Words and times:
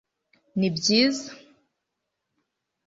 nibyiza 0.57 1.29